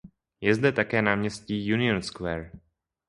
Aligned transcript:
Je 0.41 0.55
zde 0.55 0.71
také 0.71 1.01
náměstí 1.01 1.73
Union 1.73 2.01
Square. 2.01 2.51